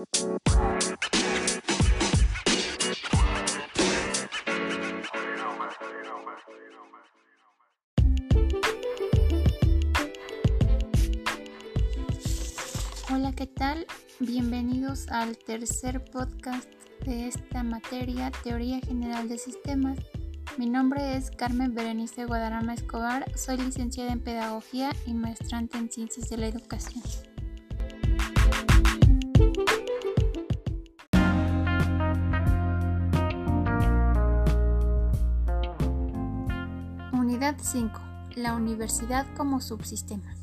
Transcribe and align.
Hola, 0.00 0.08
¿qué 13.36 13.46
tal? 13.46 13.86
Bienvenidos 14.20 15.08
al 15.08 15.36
tercer 15.36 16.02
podcast 16.06 16.70
de 17.04 17.28
esta 17.28 17.62
materia, 17.62 18.30
Teoría 18.42 18.80
General 18.80 19.28
de 19.28 19.36
Sistemas. 19.36 19.98
Mi 20.56 20.64
nombre 20.64 21.16
es 21.16 21.30
Carmen 21.30 21.74
Berenice 21.74 22.24
Guadarrama 22.24 22.72
Escobar, 22.72 23.30
soy 23.36 23.58
licenciada 23.58 24.12
en 24.12 24.20
Pedagogía 24.20 24.92
y 25.06 25.12
maestrante 25.12 25.76
en 25.76 25.90
Ciencias 25.90 26.30
de 26.30 26.38
la 26.38 26.46
Educación. 26.46 27.29
Unidad 37.50 37.64
5. 37.64 38.00
La 38.36 38.54
universidad 38.54 39.26
como 39.36 39.60
subsistema. 39.60 40.36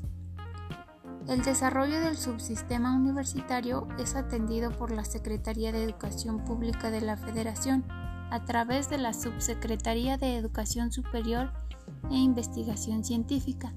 El 1.29 1.41
desarrollo 1.41 2.02
del 2.02 2.17
subsistema 2.17 2.98
universitario 2.98 3.88
es 3.98 4.15
atendido 4.15 4.71
por 4.71 4.91
la 4.91 5.05
Secretaría 5.05 5.71
de 5.71 5.85
Educación 5.85 6.43
Pública 6.43 6.91
de 6.91 6.99
la 6.99 7.15
Federación 7.15 7.85
a 8.29 8.43
través 8.43 8.89
de 8.89 8.98
la 8.98 9.13
Subsecretaría 9.13 10.17
de 10.17 10.35
Educación 10.35 10.91
Superior 10.91 11.53
e 12.12 12.15
Investigación 12.15 13.05
Científica 13.05 13.71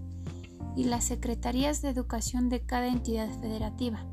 y 0.74 0.84
las 0.84 1.04
Secretarías 1.04 1.82
de 1.82 1.90
Educación 1.90 2.48
de 2.48 2.62
cada 2.62 2.88
entidad 2.88 3.28
federativa. 3.40 4.04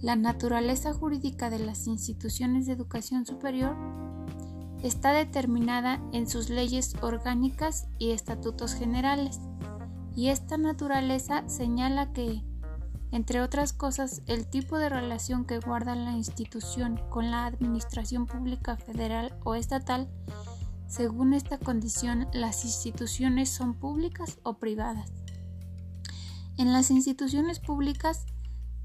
La 0.00 0.14
naturaleza 0.14 0.92
jurídica 0.92 1.50
de 1.50 1.58
las 1.58 1.88
instituciones 1.88 2.66
de 2.66 2.74
educación 2.74 3.26
superior 3.26 3.76
está 4.82 5.12
determinada 5.12 6.00
en 6.12 6.28
sus 6.28 6.50
leyes 6.50 6.94
orgánicas 7.00 7.88
y 7.98 8.10
estatutos 8.10 8.74
generales, 8.74 9.40
y 10.14 10.28
esta 10.28 10.56
naturaleza 10.56 11.48
señala 11.48 12.12
que 12.12 12.42
entre 13.10 13.40
otras 13.40 13.72
cosas, 13.72 14.22
el 14.26 14.46
tipo 14.46 14.76
de 14.76 14.90
relación 14.90 15.46
que 15.46 15.60
guarda 15.60 15.94
la 15.94 16.12
institución 16.12 17.00
con 17.08 17.30
la 17.30 17.46
administración 17.46 18.26
pública 18.26 18.76
federal 18.76 19.34
o 19.44 19.54
estatal, 19.54 20.10
según 20.86 21.32
esta 21.32 21.58
condición, 21.58 22.28
las 22.32 22.64
instituciones 22.64 23.48
son 23.48 23.74
públicas 23.74 24.38
o 24.42 24.58
privadas. 24.58 25.10
En 26.58 26.72
las 26.72 26.90
instituciones 26.90 27.60
públicas 27.60 28.26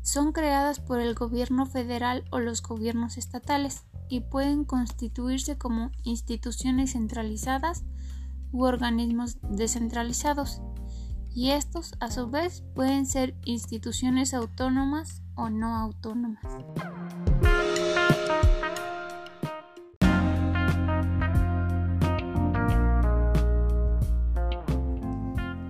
son 0.01 0.31
creadas 0.31 0.79
por 0.79 0.99
el 0.99 1.15
gobierno 1.15 1.65
federal 1.65 2.23
o 2.29 2.39
los 2.39 2.61
gobiernos 2.61 3.17
estatales 3.17 3.83
y 4.09 4.21
pueden 4.21 4.65
constituirse 4.65 5.57
como 5.57 5.91
instituciones 6.03 6.93
centralizadas 6.93 7.83
u 8.51 8.63
organismos 8.63 9.37
descentralizados 9.41 10.61
y 11.33 11.51
estos 11.51 11.93
a 11.99 12.11
su 12.11 12.29
vez 12.29 12.63
pueden 12.75 13.05
ser 13.05 13.35
instituciones 13.43 14.33
autónomas 14.33 15.21
o 15.35 15.49
no 15.49 15.75
autónomas. 15.75 16.43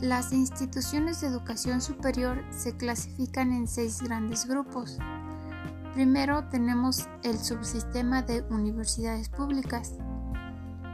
Las 0.01 0.33
instituciones 0.33 1.21
de 1.21 1.27
educación 1.27 1.81
superior 1.81 2.43
se 2.51 2.75
clasifican 2.75 3.53
en 3.53 3.67
seis 3.67 4.01
grandes 4.01 4.45
grupos. 4.45 4.99
Primero 5.93 6.47
tenemos 6.49 7.07
el 7.23 7.37
subsistema 7.37 8.23
de 8.23 8.41
universidades 8.49 9.29
públicas, 9.29 9.93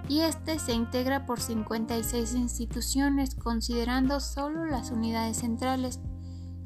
y 0.09 0.22
este 0.22 0.58
se 0.58 0.73
integra 0.73 1.25
por 1.28 1.39
56 1.39 2.33
instituciones 2.33 3.36
considerando 3.36 4.20
solo 4.20 4.65
las 4.65 4.89
unidades 4.89 5.38
centrales, 5.38 5.99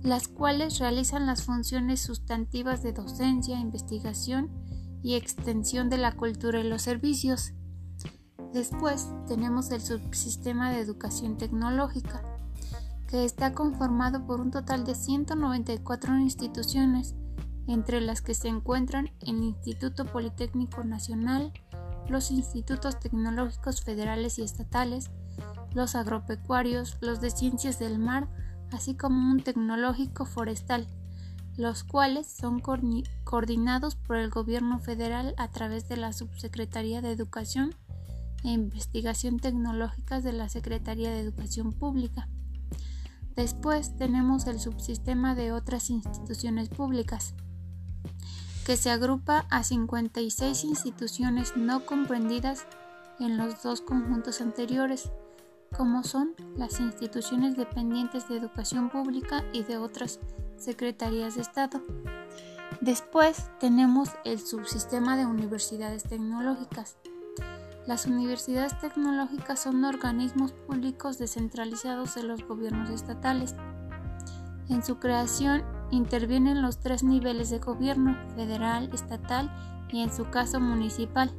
las 0.02 0.30
cuales 0.30 0.80
realizan 0.80 1.26
las 1.26 1.44
funciones 1.44 2.02
sustantivas 2.02 2.82
de 2.82 2.94
docencia, 2.94 3.60
investigación 3.60 4.50
y 5.04 5.16
extensión 5.16 5.90
de 5.90 5.98
la 5.98 6.14
cultura 6.14 6.60
y 6.60 6.64
los 6.64 6.82
servicios. 6.82 7.54
Después 8.54 9.10
tenemos 9.28 9.72
el 9.72 9.82
subsistema 9.82 10.72
de 10.72 10.80
educación 10.80 11.38
tecnológica, 11.38 12.24
que 13.08 13.26
está 13.26 13.54
conformado 13.54 14.26
por 14.26 14.40
un 14.40 14.52
total 14.52 14.86
de 14.86 14.96
194 14.96 16.18
instituciones, 16.18 17.16
entre 17.68 18.02
las 18.02 18.22
que 18.22 18.34
se 18.34 18.48
encuentran 18.48 19.12
el 19.22 19.44
Instituto 19.44 20.06
Politécnico 20.06 20.84
Nacional, 20.84 21.54
los 22.10 22.32
institutos 22.32 23.00
tecnológicos 23.00 23.82
federales 23.82 24.38
y 24.40 24.44
estatales, 24.44 25.10
los 25.74 25.96
agropecuarios, 25.96 26.98
los 27.02 27.22
de 27.22 27.32
ciencias 27.32 27.80
del 27.80 28.00
mar, 28.00 28.28
así 28.72 28.96
como 28.96 29.32
un 29.32 29.42
tecnológico 29.42 30.26
forestal, 30.26 30.88
los 31.56 31.84
cuales 31.84 32.28
son 32.28 32.60
coordinados 32.60 33.96
por 33.96 34.18
el 34.18 34.30
gobierno 34.30 34.80
federal 34.80 35.34
a 35.38 35.50
través 35.50 35.88
de 35.88 35.98
la 35.98 36.14
Subsecretaría 36.14 37.02
de 37.02 37.12
Educación 37.12 37.76
e 38.44 38.50
Investigación 38.50 39.40
Tecnológicas 39.40 40.24
de 40.24 40.34
la 40.34 40.50
Secretaría 40.50 41.12
de 41.12 41.20
Educación 41.20 41.72
Pública. 41.72 42.28
Después 43.36 43.96
tenemos 43.96 44.46
el 44.48 44.60
subsistema 44.60 45.34
de 45.34 45.54
otras 45.54 45.90
instituciones 45.90 46.70
públicas, 46.70 47.34
que 48.66 48.78
se 48.78 48.90
agrupa 48.90 49.46
a 49.50 49.64
56 49.64 50.64
instituciones 50.64 51.58
no 51.58 51.86
comprendidas 51.86 52.66
en 53.20 53.38
los 53.38 53.62
dos 53.62 53.82
conjuntos 53.82 54.42
anteriores, 54.42 55.12
como 55.76 56.04
son 56.04 56.34
las 56.56 56.80
instituciones 56.80 57.58
dependientes 57.58 58.30
de 58.30 58.38
educación 58.38 58.90
pública 58.90 59.44
y 59.52 59.64
de 59.64 59.78
otras 59.78 60.20
secretarías 60.58 61.36
de 61.36 61.42
Estado. 61.42 61.82
Después 62.80 63.50
tenemos 63.60 64.10
el 64.24 64.40
subsistema 64.40 65.18
de 65.18 65.26
universidades 65.26 66.04
tecnológicas. 66.04 66.98
Las 67.86 68.06
universidades 68.06 68.80
tecnológicas 68.80 69.60
son 69.60 69.84
organismos 69.84 70.54
públicos 70.54 71.18
descentralizados 71.18 72.16
de 72.16 72.24
los 72.24 72.48
gobiernos 72.48 72.90
estatales. 72.90 73.56
En 74.70 74.84
su 74.84 75.00
creación 75.00 75.64
intervienen 75.92 76.62
los 76.62 76.80
tres 76.80 77.04
niveles 77.04 77.50
de 77.50 77.60
gobierno, 77.60 78.16
federal, 78.36 78.90
estatal 78.94 79.52
y 79.90 80.02
en 80.02 80.12
su 80.12 80.30
caso 80.30 80.60
municipal. 80.60 81.32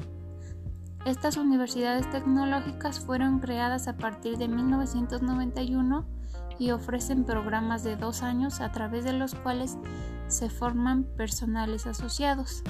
Estas 1.05 1.37
universidades 1.37 2.11
tecnológicas 2.11 3.01
fueron 3.01 3.41
creadas 3.41 3.89
a 3.89 3.97
partir 3.97 4.39
de 4.39 4.49
1991 4.49 6.07
y 6.59 6.71
ofrecen 6.71 7.25
programas 7.25 7.85
de 7.85 7.97
dos 7.97 8.23
años 8.23 8.61
a 8.61 8.73
través 8.73 9.05
de 9.05 9.13
los 9.13 9.35
cuales 9.35 9.77
se 10.29 10.49
forman 10.49 11.05
personales 11.05 11.87
asociados. 11.87 12.63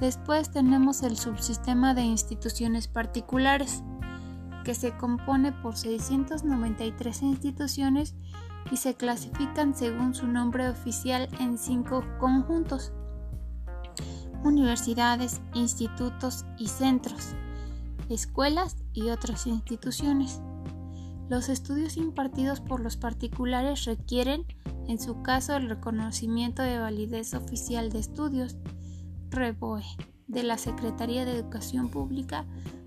Después 0.00 0.50
tenemos 0.50 1.02
el 1.02 1.16
subsistema 1.16 1.94
de 1.94 2.02
instituciones 2.02 2.88
particulares, 2.88 3.82
que 4.64 4.74
se 4.74 4.96
compone 4.96 5.52
por 5.52 5.76
693 5.76 7.22
instituciones 7.22 8.16
y 8.70 8.76
se 8.76 8.94
clasifican 8.94 9.74
según 9.74 10.14
su 10.14 10.26
nombre 10.26 10.68
oficial 10.68 11.28
en 11.40 11.58
cinco 11.58 12.04
conjuntos. 12.18 12.92
Universidades, 14.42 15.40
institutos 15.54 16.44
y 16.58 16.68
centros, 16.68 17.34
escuelas 18.08 18.76
y 18.92 19.10
otras 19.10 19.46
instituciones. 19.46 20.40
Los 21.28 21.48
estudios 21.48 21.96
impartidos 21.96 22.60
por 22.60 22.80
los 22.80 22.96
particulares 22.96 23.84
requieren, 23.86 24.44
en 24.86 25.00
su 25.00 25.22
caso, 25.22 25.56
el 25.56 25.68
reconocimiento 25.68 26.62
de 26.62 26.78
validez 26.78 27.32
oficial 27.32 27.90
de 27.90 27.98
estudios, 28.00 28.58
REBOE, 29.30 29.84
de 30.26 30.42
la 30.42 30.58
Secretaría 30.58 31.24
de 31.24 31.32
Educación 31.38 31.88
Pública 31.88 32.44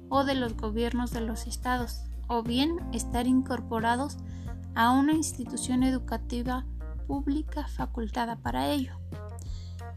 o 0.10 0.24
de 0.24 0.36
los 0.36 0.56
gobiernos 0.56 1.12
de 1.12 1.22
los 1.22 1.48
estados, 1.48 2.04
o 2.28 2.44
bien 2.44 2.78
estar 2.94 3.28
incorporados 3.28 4.18
a 4.78 4.92
una 4.92 5.14
institución 5.14 5.82
educativa 5.82 6.64
pública 7.08 7.68
facultada 7.68 8.36
para 8.36 8.70
ello. 8.70 9.00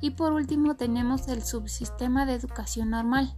Y 0.00 0.12
por 0.12 0.32
último 0.32 0.74
tenemos 0.74 1.28
el 1.28 1.42
subsistema 1.42 2.24
de 2.24 2.32
educación 2.32 2.88
normal, 2.88 3.36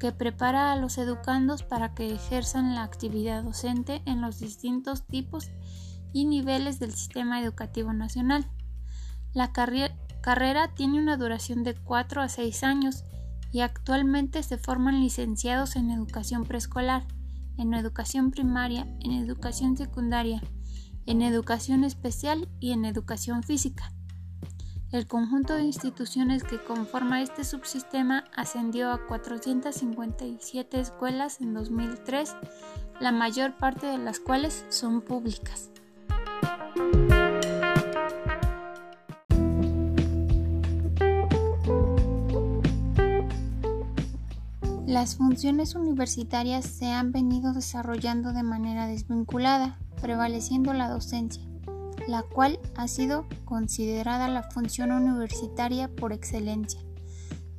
que 0.00 0.10
prepara 0.10 0.72
a 0.72 0.76
los 0.76 0.98
educandos 0.98 1.62
para 1.62 1.94
que 1.94 2.12
ejerzan 2.12 2.74
la 2.74 2.82
actividad 2.82 3.44
docente 3.44 4.02
en 4.04 4.20
los 4.20 4.40
distintos 4.40 5.06
tipos 5.06 5.48
y 6.12 6.24
niveles 6.24 6.80
del 6.80 6.92
sistema 6.92 7.40
educativo 7.40 7.92
nacional. 7.92 8.50
La 9.32 9.52
carrera 9.52 10.74
tiene 10.74 10.98
una 10.98 11.16
duración 11.16 11.62
de 11.62 11.76
4 11.76 12.20
a 12.20 12.28
6 12.28 12.64
años 12.64 13.04
y 13.52 13.60
actualmente 13.60 14.42
se 14.42 14.58
forman 14.58 15.00
licenciados 15.00 15.76
en 15.76 15.92
educación 15.92 16.44
preescolar, 16.44 17.06
en 17.58 17.74
educación 17.74 18.32
primaria, 18.32 18.88
en 18.98 19.12
educación 19.12 19.76
secundaria, 19.76 20.42
en 21.06 21.22
educación 21.22 21.84
especial 21.84 22.48
y 22.60 22.72
en 22.72 22.84
educación 22.84 23.42
física. 23.42 23.92
El 24.92 25.08
conjunto 25.08 25.54
de 25.54 25.64
instituciones 25.64 26.44
que 26.44 26.62
conforma 26.62 27.20
este 27.20 27.42
subsistema 27.42 28.24
ascendió 28.36 28.92
a 28.92 29.06
457 29.06 30.78
escuelas 30.78 31.40
en 31.40 31.52
2003, 31.52 32.36
la 33.00 33.10
mayor 33.10 33.56
parte 33.58 33.86
de 33.86 33.98
las 33.98 34.20
cuales 34.20 34.64
son 34.68 35.00
públicas. 35.00 35.70
Las 44.86 45.16
funciones 45.16 45.74
universitarias 45.74 46.66
se 46.66 46.86
han 46.86 47.10
venido 47.10 47.52
desarrollando 47.52 48.32
de 48.32 48.44
manera 48.44 48.86
desvinculada, 48.86 49.76
prevaleciendo 50.04 50.74
la 50.74 50.90
docencia, 50.90 51.42
la 52.06 52.24
cual 52.24 52.60
ha 52.76 52.88
sido 52.88 53.26
considerada 53.46 54.28
la 54.28 54.42
función 54.42 54.92
universitaria 54.92 55.88
por 55.88 56.12
excelencia. 56.12 56.78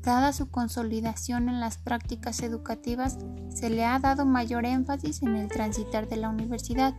Dada 0.04 0.32
su 0.32 0.52
consolidación 0.52 1.50
en 1.50 1.60
las 1.60 1.80
prácticas 1.80 2.44
educativas, 2.44 3.18
se 3.50 3.72
le 3.72 3.84
ha 3.84 3.98
dado 3.98 4.28
mayor 4.28 4.68
énfasis 4.68 5.24
en 5.24 5.36
el 5.36 5.48
transitar 5.48 6.08
de 6.08 6.18
la 6.18 6.30
universidad, 6.30 6.94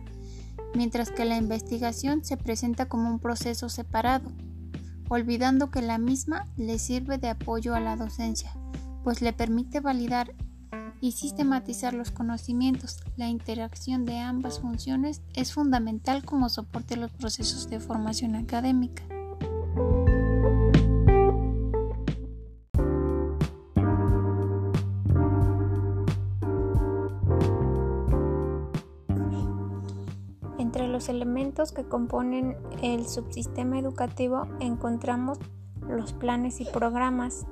mientras 0.75 1.11
que 1.11 1.23
la 1.23 1.37
investigación 1.37 2.25
se 2.25 2.35
presenta 2.35 2.89
como 2.89 3.09
un 3.09 3.19
proceso 3.19 3.69
separado, 3.69 4.33
olvidando 5.07 5.71
que 5.71 5.81
la 5.81 5.97
misma 5.97 6.45
le 6.57 6.77
sirve 6.77 7.19
de 7.19 7.29
apoyo 7.29 7.73
a 7.73 7.79
la 7.79 7.95
docencia, 7.95 8.51
pues 9.01 9.21
le 9.21 9.31
permite 9.31 9.79
validar 9.79 10.33
y 11.01 11.11
sistematizar 11.11 11.93
los 11.93 12.11
conocimientos. 12.11 12.99
La 13.15 13.27
interacción 13.27 14.05
de 14.05 14.17
ambas 14.17 14.59
funciones 14.59 15.21
es 15.35 15.53
fundamental 15.53 16.23
como 16.23 16.49
soporte 16.49 16.95
a 16.95 16.97
los 16.97 17.11
procesos 17.11 17.69
de 17.69 17.79
formación 17.79 18.35
académica. 18.35 19.03
Entre 30.59 30.87
los 30.87 31.09
elementos 31.09 31.71
que 31.71 31.83
componen 31.85 32.57
el 32.81 33.07
subsistema 33.07 33.79
educativo 33.79 34.47
encontramos 34.59 35.37
los 35.87 36.13
planes 36.13 36.59
y 36.59 36.65
programas, 36.65 37.45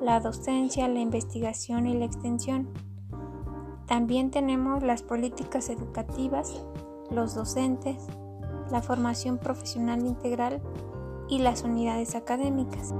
la 0.00 0.20
docencia, 0.20 0.86
la 0.88 1.00
investigación 1.00 1.86
y 1.86 1.94
la 1.98 2.04
extensión. 2.04 2.68
También 3.88 4.30
tenemos 4.30 4.82
las 4.82 5.02
políticas 5.02 5.70
educativas, 5.70 6.62
los 7.10 7.34
docentes, 7.34 7.96
la 8.70 8.82
formación 8.82 9.38
profesional 9.38 10.04
integral 10.04 10.60
y 11.30 11.38
las 11.38 11.62
unidades 11.62 12.14
académicas. 12.14 12.92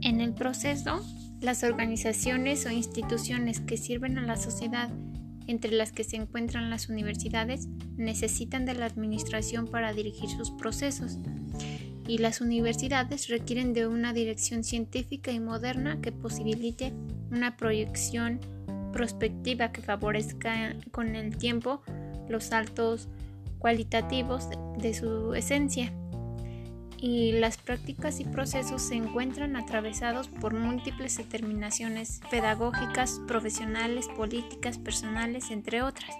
En 0.00 0.22
el 0.22 0.32
proceso, 0.32 1.00
las 1.42 1.64
organizaciones 1.64 2.64
o 2.64 2.70
instituciones 2.70 3.60
que 3.60 3.76
sirven 3.76 4.16
a 4.16 4.22
la 4.22 4.36
sociedad 4.36 4.88
entre 5.46 5.72
las 5.72 5.92
que 5.92 6.02
se 6.02 6.16
encuentran 6.16 6.70
las 6.70 6.88
universidades, 6.88 7.68
necesitan 7.96 8.64
de 8.64 8.74
la 8.74 8.86
administración 8.86 9.66
para 9.66 9.92
dirigir 9.92 10.28
sus 10.28 10.50
procesos 10.50 11.18
y 12.06 12.18
las 12.18 12.40
universidades 12.40 13.28
requieren 13.28 13.72
de 13.72 13.86
una 13.86 14.12
dirección 14.12 14.64
científica 14.64 15.30
y 15.30 15.40
moderna 15.40 16.00
que 16.00 16.12
posibilite 16.12 16.92
una 17.30 17.56
proyección 17.56 18.40
prospectiva 18.92 19.72
que 19.72 19.82
favorezca 19.82 20.74
con 20.90 21.16
el 21.16 21.36
tiempo 21.36 21.82
los 22.28 22.44
saltos 22.44 23.08
cualitativos 23.58 24.48
de 24.78 24.94
su 24.94 25.34
esencia 25.34 25.92
y 26.98 27.32
las 27.32 27.58
prácticas 27.58 28.20
y 28.20 28.24
procesos 28.24 28.82
se 28.82 28.94
encuentran 28.94 29.56
atravesados 29.56 30.28
por 30.28 30.54
múltiples 30.54 31.16
determinaciones 31.16 32.20
pedagógicas, 32.30 33.20
profesionales, 33.26 34.08
políticas, 34.16 34.78
personales, 34.78 35.50
entre 35.50 35.82
otras. 35.82 36.14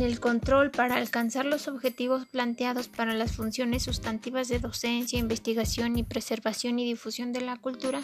En 0.00 0.06
el 0.06 0.18
control 0.18 0.70
para 0.70 0.96
alcanzar 0.96 1.44
los 1.44 1.68
objetivos 1.68 2.26
planteados 2.26 2.88
para 2.88 3.12
las 3.12 3.32
funciones 3.32 3.82
sustantivas 3.82 4.48
de 4.48 4.58
docencia, 4.58 5.18
investigación 5.18 5.98
y 5.98 6.04
preservación 6.04 6.78
y 6.78 6.86
difusión 6.86 7.34
de 7.34 7.42
la 7.42 7.58
cultura, 7.58 8.00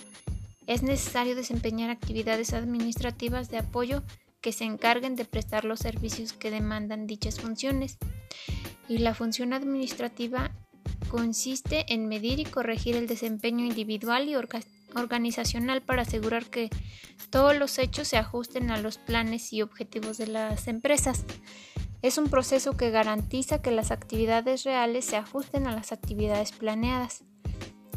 es 0.67 0.83
necesario 0.83 1.35
desempeñar 1.35 1.89
actividades 1.89 2.53
administrativas 2.53 3.49
de 3.49 3.57
apoyo 3.57 4.03
que 4.43 4.53
se 4.53 4.65
encarguen 4.65 5.17
de 5.17 5.25
prestar 5.25 5.65
los 5.65 5.81
servicios 5.81 6.35
que 6.35 6.51
demandan 6.51 7.07
dichas 7.07 7.41
funciones. 7.41 7.97
Y 8.91 8.99
la 8.99 9.15
función 9.15 9.55
administrativa 9.55 10.51
consiste 11.09 11.87
en 11.89 12.09
medir 12.09 12.41
y 12.41 12.45
corregir 12.45 12.95
el 12.97 13.07
desempeño 13.07 13.65
individual 13.65 14.29
y 14.29 14.35
organizacional 14.95 15.81
para 15.81 16.03
asegurar 16.03 16.45
que 16.45 16.69
todos 17.31 17.57
los 17.57 17.79
hechos 17.79 18.09
se 18.09 18.19
ajusten 18.19 18.71
a 18.71 18.77
los 18.77 18.99
planes 18.99 19.51
y 19.55 19.63
objetivos 19.63 20.19
de 20.19 20.27
las 20.27 20.69
empresas. 20.69 21.25
Es 22.03 22.19
un 22.19 22.29
proceso 22.29 22.77
que 22.77 22.91
garantiza 22.91 23.63
que 23.63 23.71
las 23.71 23.91
actividades 23.91 24.65
reales 24.65 25.05
se 25.05 25.17
ajusten 25.17 25.67
a 25.67 25.73
las 25.73 25.93
actividades 25.93 26.53
planeadas 26.53 27.25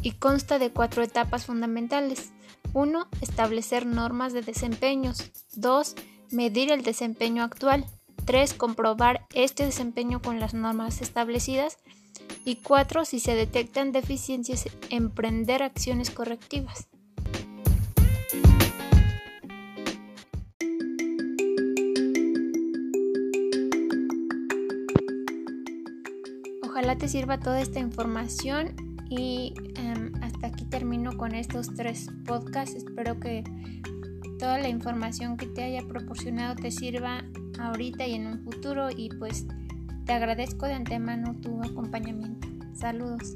y 0.02 0.12
consta 0.12 0.58
de 0.58 0.70
cuatro 0.70 1.02
etapas 1.02 1.46
fundamentales. 1.46 2.32
1. 2.72 3.08
Establecer 3.20 3.86
normas 3.86 4.32
de 4.32 4.42
desempeños. 4.42 5.30
2. 5.54 5.94
Medir 6.30 6.72
el 6.72 6.82
desempeño 6.82 7.42
actual. 7.42 7.84
3. 8.24 8.54
Comprobar 8.54 9.26
este 9.34 9.64
desempeño 9.64 10.22
con 10.22 10.40
las 10.40 10.54
normas 10.54 11.02
establecidas. 11.02 11.78
Y 12.44 12.56
4. 12.56 13.04
Si 13.04 13.20
se 13.20 13.34
detectan 13.34 13.92
deficiencias, 13.92 14.66
emprender 14.88 15.62
acciones 15.62 16.10
correctivas. 16.10 16.88
Te 27.00 27.08
sirva 27.08 27.40
toda 27.40 27.62
esta 27.62 27.80
información 27.80 28.74
y 29.08 29.54
em, 29.76 30.12
hasta 30.22 30.48
aquí 30.48 30.66
termino 30.66 31.16
con 31.16 31.34
estos 31.34 31.74
tres 31.74 32.08
podcasts. 32.26 32.76
Espero 32.76 33.18
que 33.18 33.42
toda 34.38 34.58
la 34.58 34.68
información 34.68 35.38
que 35.38 35.46
te 35.46 35.62
haya 35.62 35.82
proporcionado 35.88 36.56
te 36.56 36.70
sirva 36.70 37.24
ahorita 37.58 38.06
y 38.06 38.14
en 38.14 38.26
un 38.26 38.44
futuro 38.44 38.90
y 38.94 39.08
pues 39.18 39.46
te 40.04 40.12
agradezco 40.12 40.66
de 40.66 40.74
antemano 40.74 41.34
tu 41.40 41.62
acompañamiento. 41.62 42.46
Saludos. 42.74 43.34